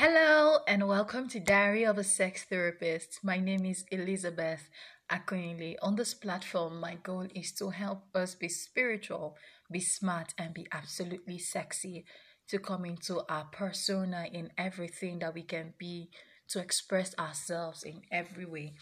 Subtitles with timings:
[0.00, 3.18] Hello and welcome to Diary of a Sex Therapist.
[3.24, 4.70] My name is Elizabeth
[5.10, 5.74] Akoinle.
[5.82, 9.36] On this platform, my goal is to help us be spiritual,
[9.72, 12.04] be smart, and be absolutely sexy.
[12.50, 16.10] To come into our persona in everything that we can be,
[16.50, 18.74] to express ourselves in every way.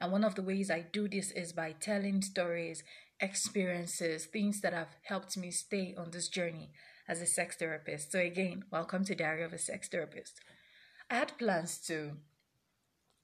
[0.00, 2.82] And one of the ways I do this is by telling stories,
[3.20, 6.72] experiences, things that have helped me stay on this journey
[7.08, 8.10] as a sex therapist.
[8.10, 10.40] So, again, welcome to Diary of a Sex Therapist.
[11.14, 12.16] I had plans to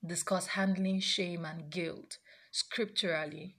[0.07, 2.19] discuss handling shame and guilt
[2.53, 3.57] scripturally,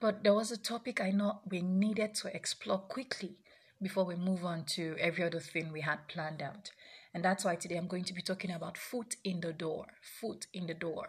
[0.00, 3.36] but there was a topic I know we needed to explore quickly
[3.82, 6.70] before we move on to every other thing we had planned out.
[7.12, 9.88] And that's why today I'm going to be talking about foot in the door.
[10.22, 11.08] Foot in the door.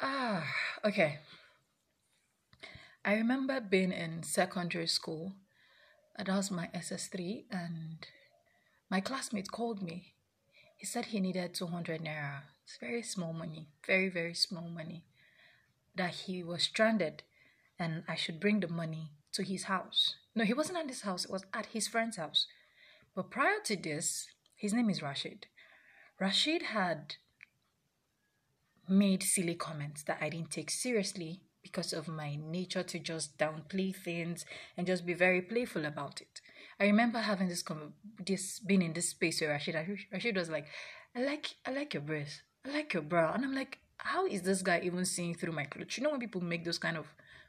[0.00, 0.46] Ah,
[0.82, 1.18] okay.
[3.04, 5.34] I remember being in secondary school.
[6.16, 7.98] That was my SS3, and
[8.88, 10.11] my classmate called me.
[10.82, 12.40] He said he needed 200 naira.
[12.64, 15.04] It's very small money, very, very small money.
[15.94, 17.22] That he was stranded
[17.78, 20.16] and I should bring the money to his house.
[20.34, 22.48] No, he wasn't at his house, it was at his friend's house.
[23.14, 24.26] But prior to this,
[24.56, 25.46] his name is Rashid.
[26.18, 27.14] Rashid had
[28.88, 33.94] made silly comments that I didn't take seriously because of my nature to just downplay
[33.94, 34.44] things
[34.76, 36.40] and just be very playful about it.
[36.80, 39.76] I remember having this com- this being in this space where Rashid
[40.12, 40.66] Rashid was like,
[41.14, 42.42] I like I like your breast.
[42.64, 43.32] I like your bra.
[43.32, 45.96] And I'm like, how is this guy even seeing through my clothes?
[45.96, 47.06] You know when people make those kind of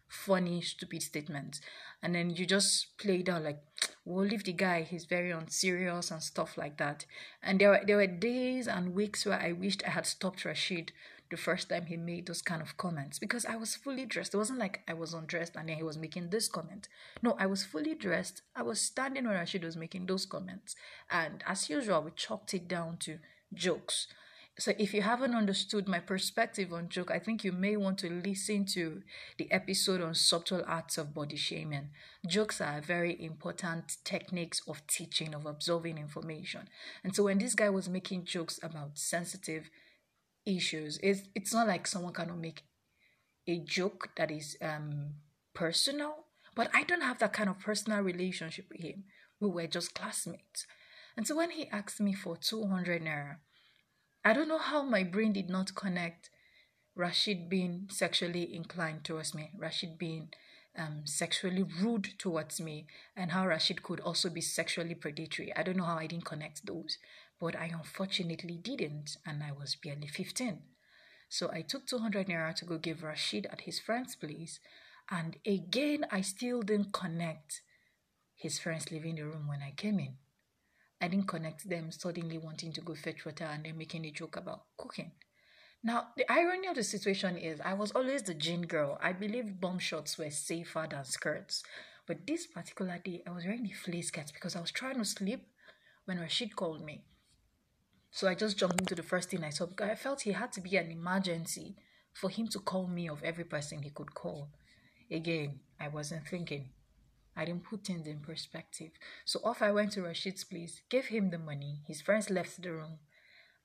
[0.07, 1.61] funny, stupid statements,
[2.01, 3.61] and then you just play it out like,
[4.05, 4.83] we'll leave the guy.
[4.83, 7.05] He's very unserious and stuff like that.
[7.41, 10.91] And there were there were days and weeks where I wished I had stopped Rashid
[11.33, 14.35] the first time he made those kind of comments because I was fully dressed.
[14.35, 16.87] It wasn't like I was undressed and then he was making this comment.
[17.23, 18.43] No, I was fully dressed.
[18.55, 20.75] I was standing where Rashid was making those comments.
[21.09, 23.17] And as usual, we chalked it down to
[23.51, 24.07] jokes.
[24.59, 28.09] So if you haven't understood my perspective on joke, I think you may want to
[28.11, 29.01] listen to
[29.39, 31.89] the episode on subtle arts of body shaming.
[32.27, 36.69] Jokes are very important techniques of teaching, of absorbing information.
[37.03, 39.71] And so when this guy was making jokes about sensitive
[40.45, 40.99] issues.
[41.01, 42.63] It's it's not like someone cannot make
[43.47, 45.15] a joke that is um
[45.53, 49.05] personal, but I don't have that kind of personal relationship with him.
[49.39, 50.65] We were just classmates.
[51.15, 53.37] And so when he asked me for 200 naira,
[54.25, 56.29] I don't know how my brain did not connect
[56.95, 60.29] Rashid being sexually inclined towards me, Rashid being
[60.77, 65.55] um, sexually rude towards me, and how Rashid could also be sexually predatory.
[65.55, 66.97] I don't know how I didn't connect those
[67.43, 70.59] but I unfortunately didn't, and I was barely 15.
[71.27, 74.61] So I took 200 naira to go give Rashid at his friend's place,
[75.11, 77.61] and again, I still didn't connect
[78.33, 80.13] his friends leaving the room when I came in.
[81.01, 84.37] I didn't connect them suddenly wanting to go fetch water and then making a joke
[84.37, 85.11] about cooking.
[85.83, 88.97] Now, the irony of the situation is I was always the jean girl.
[89.01, 91.61] I believe bomb shots were safer than skirts.
[92.07, 95.03] But this particular day, I was wearing the fleece skirts because I was trying to
[95.03, 95.45] sleep
[96.05, 97.03] when Rashid called me.
[98.13, 100.51] So I just jumped into the first thing I saw because I felt he had
[100.53, 101.75] to be an emergency
[102.13, 104.49] for him to call me of every person he could call.
[105.09, 106.69] Again, I wasn't thinking.
[107.35, 108.91] I didn't put things in perspective.
[109.25, 111.81] So off I went to Rashid's place, gave him the money.
[111.87, 112.99] His friends left the room,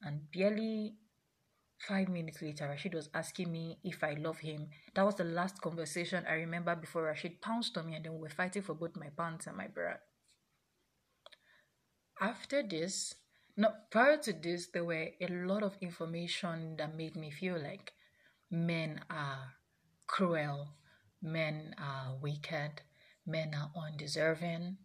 [0.01, 0.95] and barely
[1.87, 4.69] five minutes later, Rashid was asking me if I love him.
[4.95, 8.21] That was the last conversation I remember before Rashid pounced on me, and then we
[8.21, 9.97] were fighting for both my pants and my bra.
[12.19, 13.15] After this,
[13.59, 17.93] now, prior to this, there were a lot of information that made me feel like
[18.53, 19.55] men are
[20.07, 20.69] cruel,
[21.21, 22.83] men are wicked,
[23.27, 24.77] men are undeserving.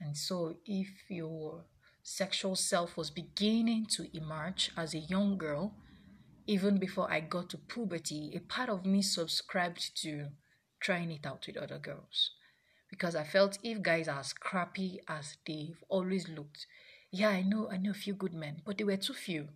[0.00, 1.64] And so, if your
[2.02, 5.74] sexual self was beginning to emerge as a young girl,
[6.48, 10.30] even before I got to puberty, a part of me subscribed to
[10.80, 12.32] trying it out with other girls.
[12.90, 16.66] Because I felt if guys are as crappy as they've always looked,
[17.10, 19.48] yeah, I know, I know a few good men, but they were too few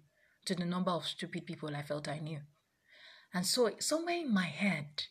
[0.46, 2.40] to the number of stupid people I felt I knew.
[3.34, 5.04] And so, somewhere in my head,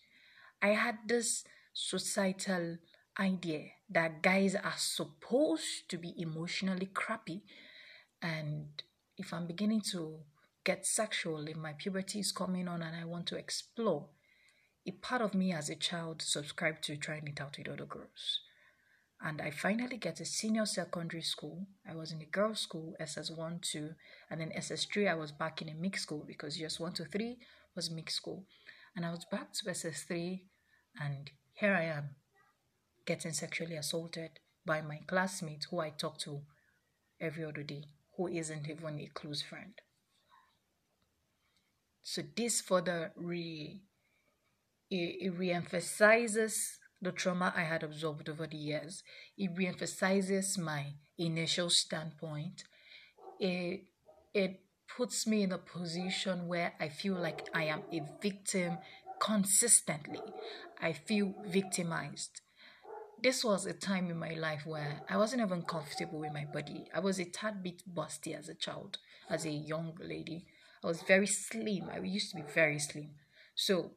[0.61, 1.43] I had this
[1.73, 2.77] societal
[3.19, 7.43] idea that guys are supposed to be emotionally crappy.
[8.21, 8.67] And
[9.17, 10.19] if I'm beginning to
[10.63, 14.09] get sexual, if my puberty is coming on and I want to explore,
[14.87, 18.41] a part of me as a child subscribed to trying it out with other girls.
[19.23, 21.67] And I finally get a senior secondary school.
[21.87, 23.89] I was in a girls' school, SS1, 2,
[24.31, 27.37] and then SS3, I was back in a mixed school because just 1 to 3
[27.75, 28.45] was mixed school.
[28.95, 30.41] And I was back to SS3,
[30.99, 32.15] and here I am
[33.05, 36.41] getting sexually assaulted by my classmate who I talk to
[37.19, 37.83] every other day
[38.17, 39.73] who isn't even a close friend.
[42.01, 43.81] So this further re
[44.89, 49.03] it, it re-emphasizes the trauma I had absorbed over the years.
[49.37, 52.63] It re-emphasizes my initial standpoint.
[53.39, 53.85] It
[54.33, 54.61] it
[54.95, 58.77] puts me in a position where I feel like I am a victim
[59.19, 60.21] consistently.
[60.81, 62.41] I feel victimized.
[63.21, 66.87] This was a time in my life where I wasn't even comfortable with my body.
[66.93, 68.97] I was a tad bit busty as a child,
[69.29, 70.45] as a young lady.
[70.83, 71.89] I was very slim.
[71.93, 73.11] I used to be very slim.
[73.53, 73.91] So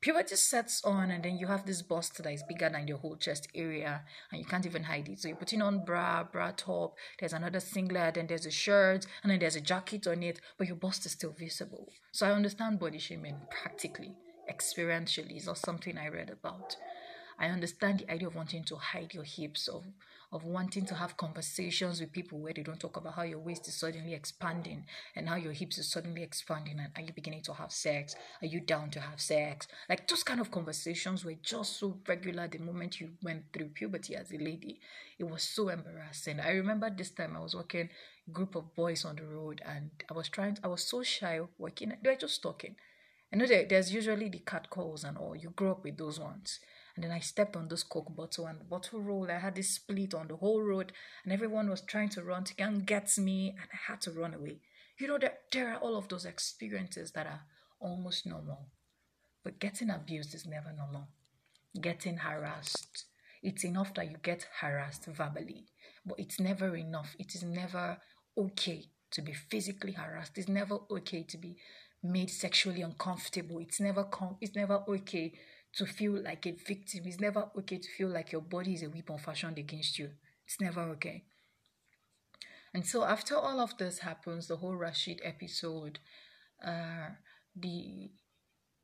[0.00, 3.16] puberty sets on and then you have this bust that is bigger than your whole
[3.16, 5.20] chest area and you can't even hide it.
[5.20, 9.32] So you're putting on bra bra top there's another singlet then there's a shirt and
[9.32, 11.88] then there's a jacket on it but your bust is still visible.
[12.12, 14.12] So i understand body shaming practically
[14.50, 16.76] experientially is not something i read about.
[17.38, 19.84] I understand the idea of wanting to hide your hips, of
[20.36, 23.66] of wanting to have conversations with people where they don't talk about how your waist
[23.66, 24.84] is suddenly expanding
[25.16, 28.14] and how your hips is suddenly expanding and are you beginning to have sex?
[28.42, 29.66] Are you down to have sex?
[29.88, 34.14] Like those kind of conversations were just so regular the moment you went through puberty
[34.14, 34.78] as a lady.
[35.18, 36.38] It was so embarrassing.
[36.38, 37.88] I remember this time I was walking
[38.30, 41.94] group of boys on the road and I was trying I was so shy walking
[42.02, 42.76] they were just talking.
[43.32, 45.34] I know there's usually the cat calls and all.
[45.34, 46.60] You grow up with those ones.
[46.96, 49.30] And then I stepped on this Coke bottle and the bottle rolled.
[49.30, 50.92] I had this split on the whole road,
[51.24, 54.32] and everyone was trying to run to and get me, and I had to run
[54.32, 54.60] away.
[54.98, 57.42] You know, there, there are all of those experiences that are
[57.78, 58.70] almost normal.
[59.44, 61.08] But getting abused is never normal.
[61.78, 63.04] Getting harassed.
[63.42, 65.66] It's enough that you get harassed verbally,
[66.04, 67.14] but it's never enough.
[67.18, 67.98] It is never
[68.38, 70.38] okay to be physically harassed.
[70.38, 71.58] It's never okay to be
[72.02, 73.58] made sexually uncomfortable.
[73.58, 75.34] It's never com- it's never okay
[75.74, 77.02] to feel like a victim.
[77.04, 80.10] It's never okay to feel like your body is a weapon fashioned against you.
[80.46, 81.24] It's never okay.
[82.72, 85.98] And so after all of this happens, the whole Rashid episode,
[86.64, 87.10] uh,
[87.54, 88.10] the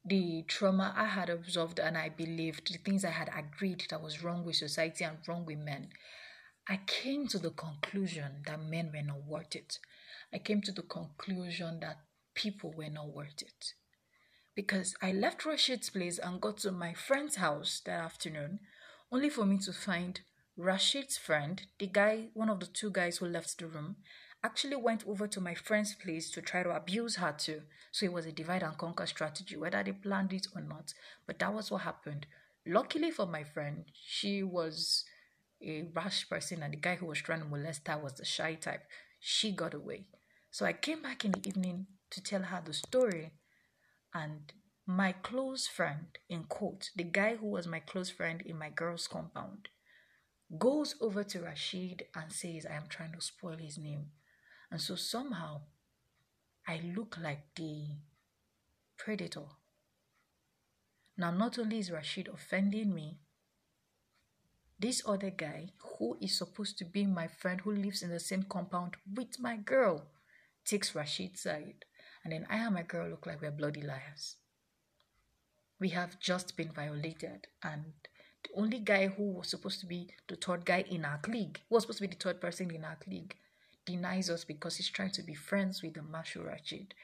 [0.05, 4.25] the trauma I had absorbed and I believed, the things I had agreed that was
[4.25, 5.91] wrong with society and wrong with men,
[6.69, 9.79] I came to the conclusion that men were not worth it.
[10.35, 11.99] I came to the conclusion that
[12.35, 13.75] people were not worth it
[14.55, 18.61] because I left Rashid's place and got to my friend's house that afternoon,
[19.11, 20.21] only for me to find
[20.57, 23.97] Rashid's friend, the guy, one of the two guys who left the room,
[24.45, 27.63] actually went over to my friend's place to try to abuse her too.
[27.91, 30.93] So it was a divide and conquer strategy, whether they planned it or not.
[31.27, 32.27] But that was what happened.
[32.67, 35.05] Luckily for my friend, she was
[35.63, 38.55] a rash person, and the guy who was trying to molest her was the shy
[38.55, 38.83] type.
[39.21, 40.07] She got away.
[40.51, 43.33] So I came back in the evening to tell her the story
[44.15, 44.53] and
[44.87, 49.07] my close friend, in quote, the guy who was my close friend in my girl's
[49.07, 49.69] compound,
[50.59, 54.07] goes over to Rashid and says, I am trying to spoil his name.
[54.71, 55.63] And so somehow
[56.67, 57.87] I look like the
[58.99, 59.47] predator.
[61.17, 63.19] Now, not only is Rashid offending me,
[64.79, 65.69] this other guy,
[65.99, 69.57] who is supposed to be my friend who lives in the same compound with my
[69.57, 70.07] girl,
[70.65, 71.85] takes Rashid's side.
[72.25, 74.37] And then I and my girl look like we're bloody liars.
[75.81, 77.93] We have just been violated, and
[78.45, 81.75] the only guy who was supposed to be the third guy in our league, who
[81.75, 83.35] was supposed to be the third person in our league,
[83.85, 86.95] denies us because he's trying to be friends with the Marshal Rashid.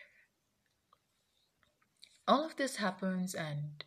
[2.28, 3.82] All of this happens, and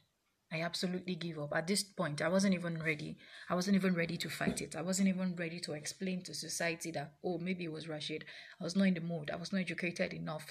[0.52, 1.56] I absolutely give up.
[1.56, 3.18] At this point, I wasn't even ready.
[3.50, 4.76] I wasn't even ready to fight it.
[4.76, 8.26] I wasn't even ready to explain to society that, oh, maybe it was Rashid.
[8.60, 9.32] I was not in the mood.
[9.32, 10.48] I was not educated enough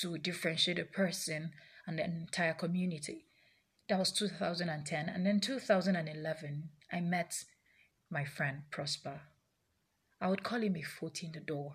[0.00, 1.52] to differentiate a person
[1.86, 3.26] and the entire community.
[3.88, 5.08] That was 2010.
[5.08, 7.44] And then 2011, I met
[8.10, 9.22] my friend Prosper.
[10.20, 11.74] I would call him a foot in the door.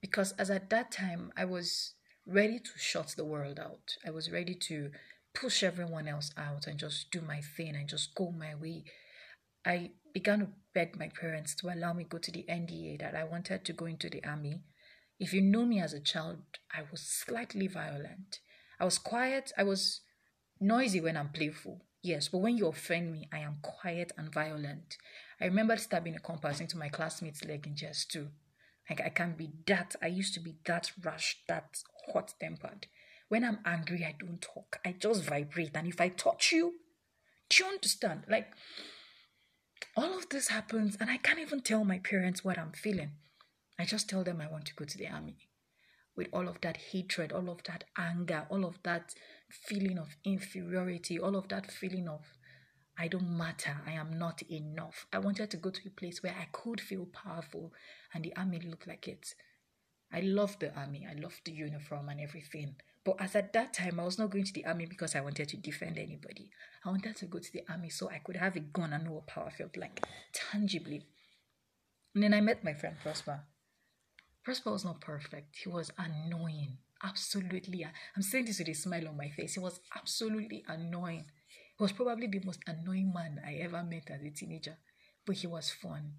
[0.00, 1.94] Because as at that time, I was
[2.26, 3.96] ready to shut the world out.
[4.06, 4.90] I was ready to
[5.34, 8.84] push everyone else out and just do my thing and just go my way.
[9.64, 13.24] I began to beg my parents to allow me go to the NDA that I
[13.24, 14.62] wanted to go into the army
[15.18, 16.38] if you know me as a child,
[16.72, 18.40] I was slightly violent.
[18.78, 19.52] I was quiet.
[19.56, 20.00] I was
[20.60, 21.84] noisy when I'm playful.
[22.02, 24.96] Yes, but when you offend me, I am quiet and violent.
[25.40, 28.28] I remember stabbing a compass into my classmate's leg in just two.
[28.88, 29.96] Like I can be that.
[30.00, 31.82] I used to be that rash, that
[32.12, 32.86] hot tempered.
[33.28, 34.78] When I'm angry, I don't talk.
[34.84, 35.72] I just vibrate.
[35.74, 36.74] And if I touch you,
[37.50, 38.22] do you understand?
[38.28, 38.52] Like
[39.96, 43.12] all of this happens, and I can't even tell my parents what I'm feeling.
[43.78, 45.48] I just tell them I want to go to the army
[46.16, 49.14] with all of that hatred, all of that anger, all of that
[49.48, 52.22] feeling of inferiority, all of that feeling of
[53.00, 55.06] I don't matter, I am not enough.
[55.12, 57.72] I wanted to go to a place where I could feel powerful,
[58.12, 59.36] and the army looked like it.
[60.12, 61.06] I loved the army.
[61.08, 62.74] I loved the uniform and everything.
[63.04, 65.48] But as at that time, I was not going to the army because I wanted
[65.50, 66.50] to defend anybody.
[66.84, 69.12] I wanted to go to the army so I could have a gun and know
[69.12, 71.06] what power felt like tangibly.
[72.14, 73.42] And then I met my friend Prosper.
[74.44, 75.56] Prosper was not perfect.
[75.56, 76.78] He was annoying.
[77.02, 77.86] Absolutely.
[78.16, 79.54] I'm saying this with a smile on my face.
[79.54, 81.26] He was absolutely annoying.
[81.76, 84.76] He was probably the most annoying man I ever met as a teenager,
[85.24, 86.14] but he was fun.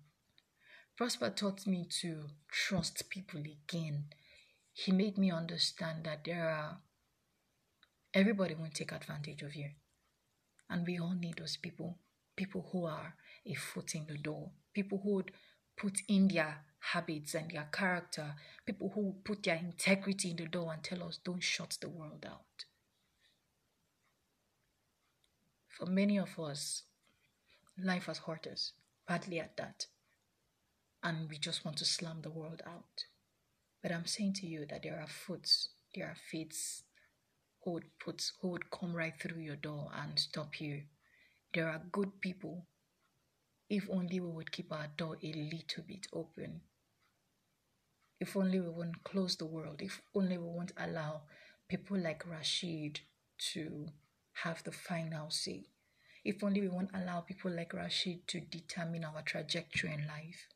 [0.95, 4.05] Prosper taught me to trust people again.
[4.73, 6.79] He made me understand that there are
[8.13, 9.69] everybody won't take advantage of you.
[10.69, 11.97] And we all need those people.
[12.35, 14.51] People who are a foot in the door.
[14.73, 15.31] People who would
[15.77, 18.35] put in their habits and their character.
[18.65, 22.25] People who put their integrity in the door and tell us don't shut the world
[22.27, 22.65] out.
[25.67, 26.83] For many of us,
[27.81, 28.73] life has hurt us
[29.07, 29.85] badly at that
[31.03, 33.05] and we just want to slam the world out.
[33.81, 36.83] But I'm saying to you that there are foots, there are fates
[37.63, 40.83] who would put who would come right through your door and stop you.
[41.53, 42.65] There are good people.
[43.69, 46.61] If only we would keep our door a little bit open.
[48.19, 49.81] If only we won't close the world.
[49.81, 51.21] If only we won't allow
[51.69, 52.99] people like Rashid
[53.53, 53.87] to
[54.43, 55.67] have the final say.
[56.25, 60.47] If only we won't allow people like Rashid to determine our trajectory in life.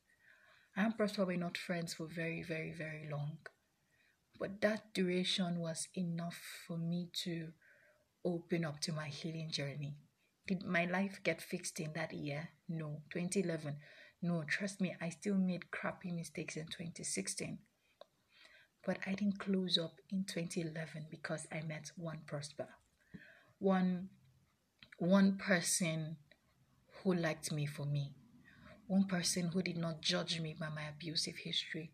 [0.75, 3.37] I am were not friends for very, very, very long.
[4.39, 7.53] But that duration was enough for me to
[8.25, 9.95] open up to my healing journey.
[10.47, 12.49] Did my life get fixed in that year?
[12.67, 13.03] No.
[13.11, 13.77] 2011?
[14.23, 14.43] No.
[14.47, 17.59] Trust me, I still made crappy mistakes in 2016.
[18.85, 22.67] But I didn't close up in 2011 because I met one Prosper.
[23.59, 24.09] One,
[24.97, 26.17] one person
[27.03, 28.15] who liked me for me
[28.87, 31.91] one person who did not judge me by my abusive history,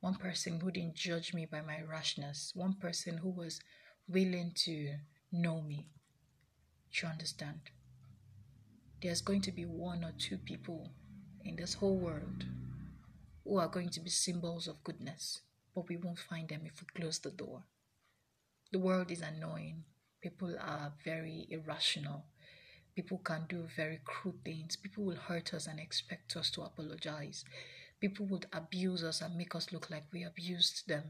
[0.00, 3.60] one person who didn't judge me by my rashness, one person who was
[4.08, 4.94] willing to
[5.30, 5.86] know me.
[6.92, 7.60] Do you understand?
[9.02, 10.90] There's going to be one or two people
[11.44, 12.44] in this whole world
[13.44, 15.40] who are going to be symbols of goodness,
[15.74, 17.64] but we won't find them if we close the door.
[18.72, 19.84] The world is annoying.
[20.20, 22.26] People are very irrational.
[22.94, 24.76] People can do very crude things.
[24.76, 27.44] People will hurt us and expect us to apologize.
[28.00, 31.04] People would abuse us and make us look like we abused them.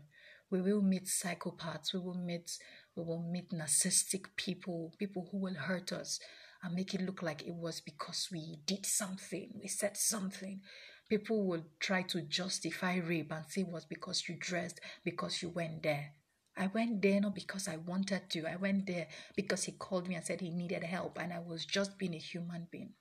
[0.51, 1.93] We will meet psychopaths.
[1.93, 2.59] We will meet
[2.97, 6.19] we will meet narcissistic people, people who will hurt us
[6.63, 10.61] and make it look like it was because we did something, we said something.
[11.09, 15.49] People will try to justify rape and say it was because you dressed, because you
[15.49, 16.13] went there.
[16.57, 18.47] I went there not because I wanted to.
[18.47, 21.65] I went there because he called me and said he needed help, and I was
[21.65, 22.93] just being a human being.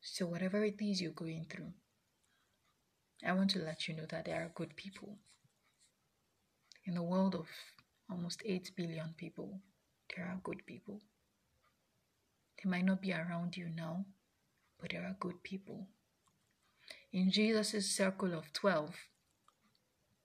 [0.00, 1.72] So, whatever it is you're going through,
[3.24, 5.18] I want to let you know that there are good people.
[6.86, 7.46] In the world of
[8.10, 9.60] almost 8 billion people,
[10.16, 11.00] there are good people.
[12.62, 14.04] They might not be around you now,
[14.78, 15.88] but there are good people.
[17.12, 18.94] In Jesus' circle of 12,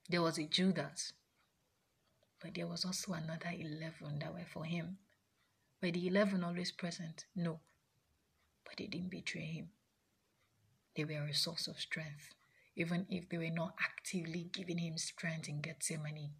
[0.09, 1.13] there was a Judas,
[2.41, 4.97] but there was also another 11 that were for him.
[5.81, 7.25] Were the 11 always present?
[7.35, 7.59] No,
[8.65, 9.69] but they didn't betray him.
[10.95, 12.33] They were a source of strength,
[12.75, 16.31] even if they were not actively giving him strength in Gethsemane.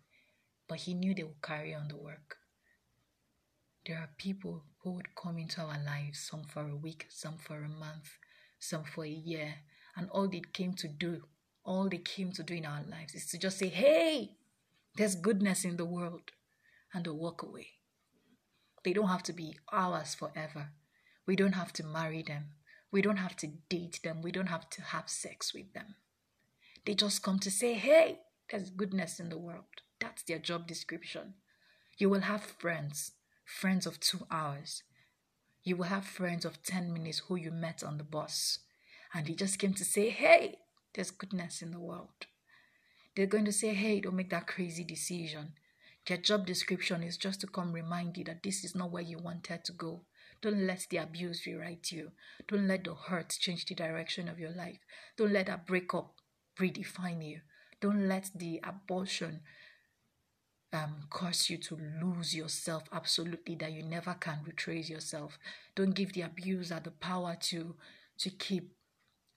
[0.67, 2.37] But he knew they would carry on the work.
[3.85, 7.63] There are people who would come into our lives, some for a week, some for
[7.63, 8.17] a month,
[8.59, 9.55] some for a year,
[9.95, 11.21] and all they came to do
[11.65, 14.31] all they came to do in our lives is to just say, hey,
[14.95, 16.31] there's goodness in the world,
[16.93, 17.67] and to walk away.
[18.83, 20.69] They don't have to be ours forever.
[21.25, 22.51] We don't have to marry them.
[22.91, 24.21] We don't have to date them.
[24.21, 25.95] We don't have to have sex with them.
[26.85, 29.65] They just come to say, hey, there's goodness in the world.
[29.99, 31.33] That's their job description.
[31.97, 33.13] You will have friends,
[33.45, 34.83] friends of two hours.
[35.63, 38.59] You will have friends of 10 minutes who you met on the bus.
[39.13, 40.57] And they just came to say, hey,
[40.93, 42.27] there's goodness in the world.
[43.15, 45.53] They're going to say, hey, don't make that crazy decision.
[46.07, 49.17] Their job description is just to come remind you that this is not where you
[49.17, 50.01] wanted to go.
[50.41, 52.11] Don't let the abuse rewrite you.
[52.47, 54.79] Don't let the hurt change the direction of your life.
[55.17, 56.13] Don't let that breakup
[56.59, 57.41] redefine you.
[57.81, 59.41] Don't let the abortion
[60.75, 65.39] um, cause you to lose yourself absolutely, that you never can retrace yourself.
[65.75, 67.75] Don't give the abuser the power to,
[68.19, 68.73] to keep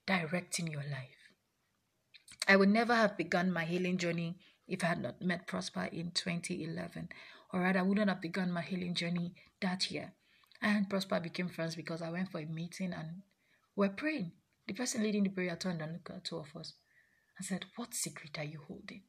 [0.06, 1.32] directing your life.
[2.46, 6.10] I would never have begun my healing journey if I had not met Prosper in
[6.10, 7.08] 2011,
[7.52, 10.12] or rather, I wouldn't have begun my healing journey that year.
[10.60, 13.22] I and Prosper became friends because I went for a meeting and
[13.76, 14.32] we're praying.
[14.66, 16.74] The person leading the prayer turned and looked at two of us
[17.38, 19.02] and said, What secret are you holding?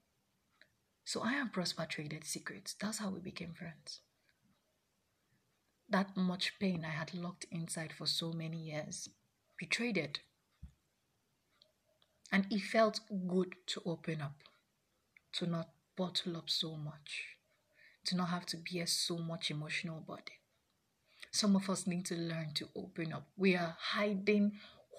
[1.09, 2.75] So I and Prosper traded secrets.
[2.79, 4.01] That's how we became friends.
[5.89, 9.09] That much pain I had locked inside for so many years,
[9.59, 10.19] we traded.
[12.31, 14.43] And it felt good to open up,
[15.33, 17.23] to not bottle up so much,
[18.05, 20.37] to not have to bear so much emotional burden.
[21.31, 23.25] Some of us need to learn to open up.
[23.35, 24.51] We are hiding,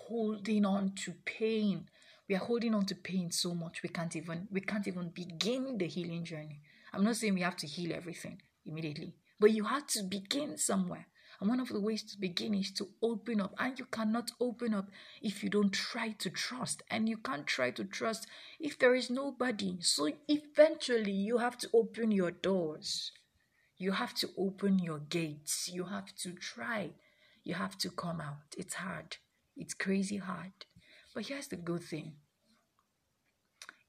[0.09, 1.89] holding on to pain.
[2.31, 5.79] We are holding on to pain so much we can't even we can't even begin
[5.79, 6.61] the healing journey.
[6.93, 11.09] I'm not saying we have to heal everything immediately, but you have to begin somewhere.
[11.41, 13.57] And one of the ways to begin is to open up.
[13.59, 16.85] And you cannot open up if you don't try to trust.
[16.89, 18.29] And you can't try to trust
[18.61, 19.79] if there is nobody.
[19.81, 23.11] So eventually you have to open your doors.
[23.77, 25.69] You have to open your gates.
[25.69, 26.91] You have to try.
[27.43, 28.55] You have to come out.
[28.57, 29.17] It's hard.
[29.57, 30.53] It's crazy hard.
[31.15, 32.15] But here's the good thing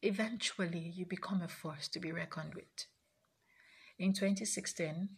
[0.04, 2.88] eventually you become a force to be reckoned with.
[4.00, 5.10] In 2016,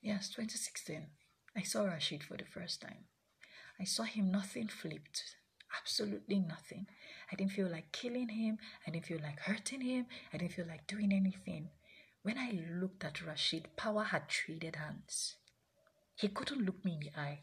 [0.00, 1.06] yes, 2016,
[1.56, 3.06] I saw Rashid for the first time.
[3.80, 5.34] I saw him, nothing flipped.
[5.76, 6.86] Absolutely nothing.
[7.30, 8.58] I didn't feel like killing him.
[8.86, 10.06] I didn't feel like hurting him.
[10.32, 11.70] I didn't feel like doing anything.
[12.22, 15.36] When I looked at Rashid, power had traded hands.
[16.14, 17.40] He couldn't look me in the eye.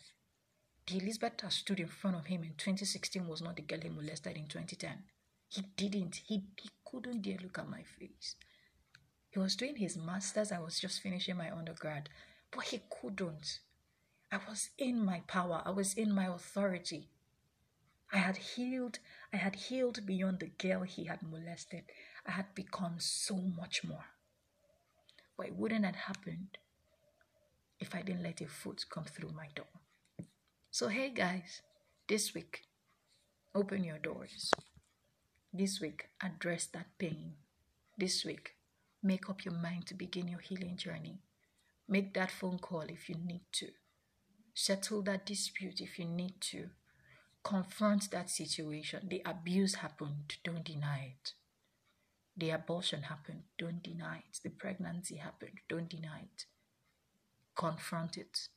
[0.86, 3.90] The Elizabeth that stood in front of him in 2016 was not the girl he
[3.90, 5.04] molested in 2010.
[5.48, 6.18] He didn't.
[6.28, 8.36] He, he couldn't dare look at my face.
[9.30, 10.52] He was doing his master's.
[10.52, 12.10] I was just finishing my undergrad.
[12.52, 13.60] But he couldn't.
[14.32, 15.62] I was in my power.
[15.66, 17.08] I was in my authority.
[18.12, 19.00] I had healed.
[19.32, 21.84] I had healed beyond the girl he had molested.
[22.28, 24.06] I had become so much more.
[25.38, 26.58] But it wouldn't have happened
[27.80, 29.66] if I didn't let a foot come through my door.
[30.76, 31.62] So, hey guys,
[32.08, 32.64] this week,
[33.54, 34.50] open your doors.
[35.54, 37.34] This week, address that pain.
[37.96, 38.56] This week,
[39.04, 41.20] make up your mind to begin your healing journey.
[41.88, 43.68] Make that phone call if you need to.
[44.56, 46.72] Settle that dispute if you need to.
[47.44, 49.08] Confront that situation.
[49.08, 51.34] The abuse happened, don't deny it.
[52.36, 54.40] The abortion happened, don't deny it.
[54.44, 56.46] The pregnancy happened, don't deny it.
[57.56, 58.48] Confront it.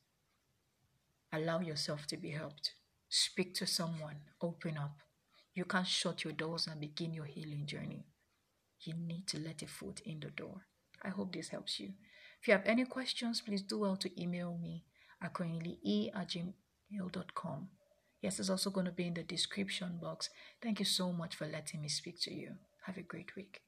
[1.31, 2.73] Allow yourself to be helped.
[3.09, 4.97] Speak to someone, open up.
[5.53, 8.05] You can't shut your doors and begin your healing journey.
[8.81, 10.61] You need to let a foot in the door.
[11.03, 11.93] I hope this helps you.
[12.41, 14.85] If you have any questions, please do well to email me
[15.21, 15.31] at
[15.83, 17.69] e at gmail.com.
[18.21, 20.29] Yes, it's also going to be in the description box.
[20.61, 22.55] Thank you so much for letting me speak to you.
[22.85, 23.61] Have a great week.